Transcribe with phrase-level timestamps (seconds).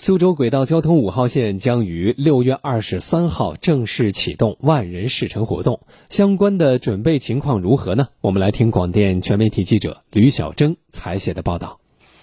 [0.00, 8.06] 苏州轨道交通五号线将于六月二十三号正式启动万人试乘活动，相关的准备情况如何呢？
[8.20, 11.80] 我们来听广电全媒体记者吕小征采写的报道。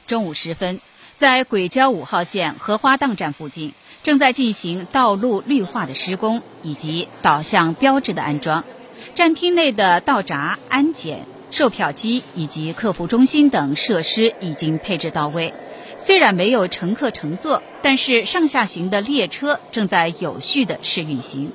[0.08, 0.80] 中午时分，
[1.18, 3.74] 在轨交五号线荷花荡站附近，
[4.04, 8.64] 正在进行道路绿化的施工以及导向标志的安装，
[9.16, 15.54] 站厅内的道闸、安检、售票机以及客服中心等设施已经配置到位。
[15.98, 21.52] 虽然没有乘客乘坐，但是上下行的列车正在有序的试运行。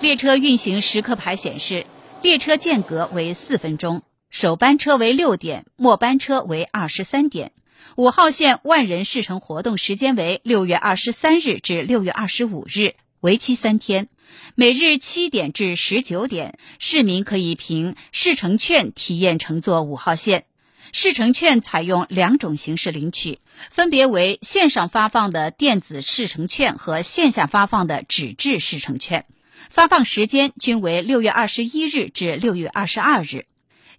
[0.00, 1.84] 列车运行时刻牌显示，
[2.22, 7.52] 列车间隔为四分钟，首班车为六点，末班车为二十三点。
[7.96, 14.08] 五号线万人试乘活动时间为六月二十三日至六月二十五日，为期三天，
[14.54, 20.44] 每日七点至十九点，市民可以凭试乘券体验乘坐五号线。
[20.92, 29.24] 试乘券采用两种形式领取，分别为线上发放的电子试乘券和线下发放的纸质试乘券。
[29.70, 33.46] 发放时间均为六月二十一日至六月二十二日。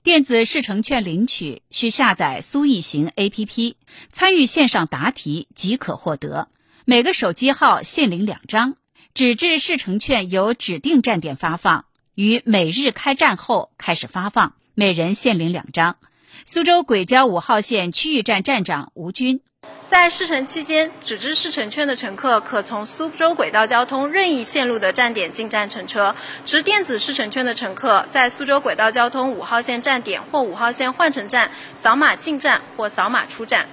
[0.01, 3.75] 电子试乘券领取需下载苏易行 APP，
[4.11, 6.47] 参与线上答题即可获得。
[6.85, 8.77] 每个手机号限领两张。
[9.13, 15.97] 纸质试乘券由指定站点发放，于每日开站后开始发放，每人限领两张。
[16.45, 19.41] 苏州轨交五号线区域站站长吴军，
[19.88, 33.67] 在试乘期间，纸质试乘券的乘客可从苏州轨道交通任意线路的站点进站乘车；持电子试乘券的乘客，在苏州轨道交通五号线站点或五号线换乘站扫码进站或扫码出站。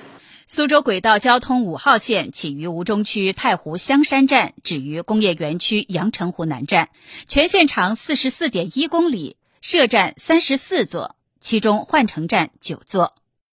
[0.48, 6.90] 苏州轨道交通五号线起于吴中区太湖香山站，止于工业园区阳澄湖南站，
[7.26, 11.16] 全线长四十四点一公里，设站三十四座。
[11.46, 13.14] 其中换乘站九座。